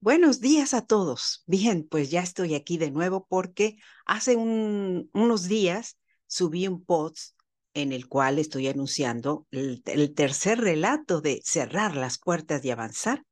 [0.00, 1.42] Buenos días a todos.
[1.46, 5.98] Bien, pues ya estoy aquí de nuevo porque hace unos días
[6.28, 7.36] subí un post
[7.74, 9.82] en el cual estoy anunciando el,
[10.14, 13.24] tercer relato de cerrar las puertas y avanzar.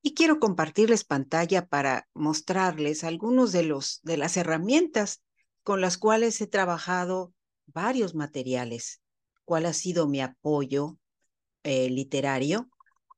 [0.00, 5.22] Y quiero compartirles pantalla para mostrarles algunos de los de las herramientas
[5.62, 7.34] con las cuales he trabajado
[7.66, 9.02] varios materiales.
[9.44, 10.96] ¿Cuál ha sido mi apoyo
[11.64, 12.70] eh, literario?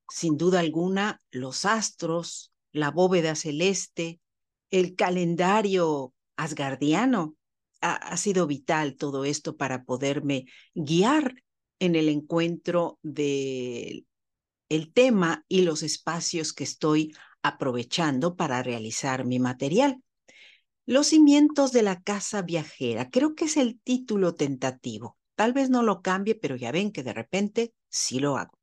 [0.09, 4.21] Sin duda alguna, los astros, la bóveda celeste,
[4.71, 7.37] el calendario asgardiano.
[7.83, 10.45] Ha, sido vital todo esto para poderme
[10.75, 11.43] guiar
[11.79, 14.05] en el encuentro de
[14.69, 20.03] el tema y los espacios que estoy aprovechando para realizar mi material.
[20.85, 25.17] Los cimientos de la casa viajera, creo que es el título tentativo.
[25.35, 28.60] Tal vez no lo cambie, pero ya ven que de repente sí lo hago.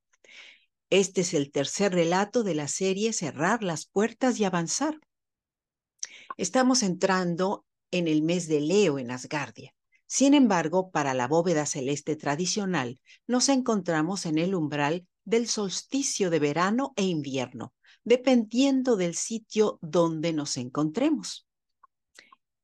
[0.89, 4.99] Este es el tercer relato de la serie Cerrar las puertas y avanzar.
[6.37, 9.73] Estamos entrando en el mes de Leo en Asgardia.
[10.05, 16.39] Sin embargo, para la bóveda celeste tradicional, nos encontramos en el umbral del solsticio de
[16.39, 17.73] verano e invierno,
[18.05, 21.45] dependiendo del sitio donde nos encontremos.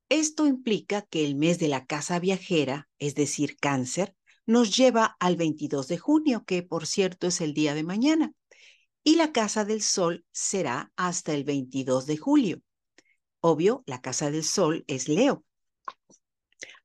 [0.08, 4.16] Esto implica que el mes de la casa viajera, es decir, cáncer,
[4.46, 8.34] nos lleva al 22 de junio, que por cierto es el día de mañana,
[9.04, 12.62] y la Casa del Sol será hasta el 22 de julio.
[13.42, 15.44] Obvio, la Casa del Sol es Leo.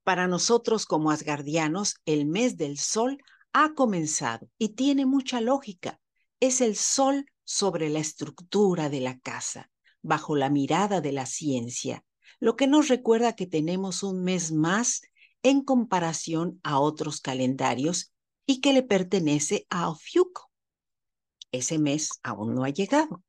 [0.03, 3.19] Para nosotros como asgardianos, el mes del Sol
[3.53, 6.01] ha comenzado y tiene mucha lógica.
[6.41, 9.71] Es el Sol sobre la estructura de la casa,
[10.03, 12.05] bajo la mirada de la ciencia,
[12.41, 15.03] lo que nos recuerda que tenemos un mes más
[15.43, 18.13] en comparación a otros calendarios
[18.47, 20.51] y que le pertenece a Ofiuco.
[21.53, 23.23] Ese mes aún no ha llegado.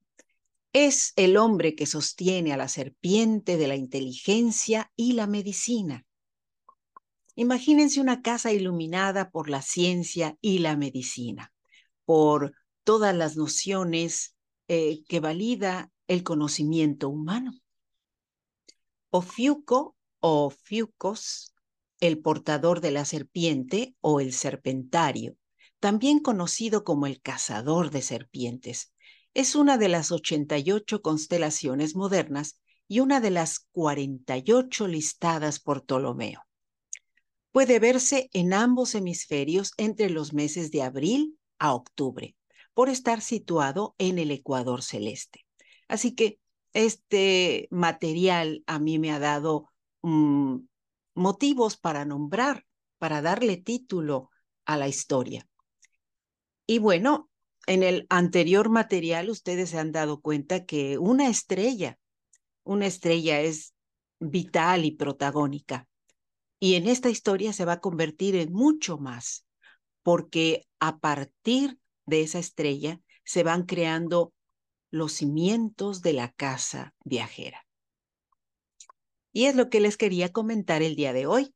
[0.72, 6.06] Es el hombre que sostiene a la serpiente de la inteligencia y la medicina.
[7.36, 11.54] Imagínense una casa iluminada por la ciencia y la medicina,
[12.06, 14.36] por todas las nociones
[14.68, 17.54] eh, que valida el conocimiento humano.
[19.10, 21.54] Ofiuco o Ofiucos
[22.00, 25.36] el portador de la serpiente o el serpentario,
[25.80, 28.94] también conocido como el cazador de serpientes.
[29.34, 36.42] Es una de las 88 constelaciones modernas y una de las 48 listadas por Ptolomeo.
[37.52, 42.36] Puede verse en ambos hemisferios entre los meses de abril a octubre,
[42.74, 45.46] por estar situado en el ecuador celeste.
[45.88, 46.40] Así que
[46.74, 49.70] este material a mí me ha dado
[50.02, 50.68] um,
[51.20, 52.66] motivos para nombrar,
[52.98, 54.30] para darle título
[54.66, 55.48] a la historia.
[56.66, 57.30] Y bueno,
[57.68, 62.00] en el anterior material ustedes se han dado cuenta que una estrella,
[62.64, 63.74] una estrella es
[64.20, 65.88] vital y protagónica.
[66.60, 69.46] Y en esta historia se va a convertir en mucho más,
[70.04, 74.34] porque a partir de esa estrella se van creando
[74.92, 77.69] los cimientos de la casa viajera.
[79.32, 81.54] Y es lo que les quería comentar el día de hoy.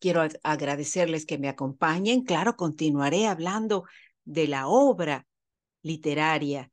[0.00, 2.24] Quiero agradecerles que me acompañen.
[2.24, 3.84] Claro, continuaré hablando
[4.24, 5.26] de la obra
[5.82, 6.70] literaria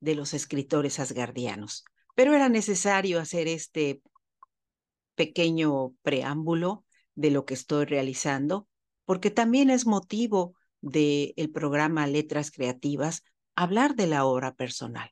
[0.00, 1.84] de los escritores asgardianos,
[2.14, 4.00] pero era necesario hacer este
[5.14, 6.84] pequeño preámbulo
[7.16, 8.68] de lo que estoy realizando,
[9.04, 13.24] porque también es motivo del el programa Letras Creativas
[13.56, 15.10] hablar de la obra personal.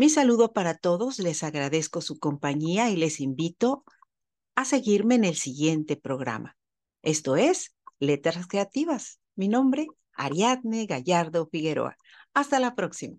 [0.00, 3.84] Mi saludo para todos, les agradezco su compañía y les invito
[4.54, 6.56] a seguirme en el siguiente programa.
[7.02, 9.20] Esto es Letras Creativas.
[9.34, 11.98] Mi nombre, Ariadne Gallardo Figueroa.
[12.32, 13.18] Hasta la próxima.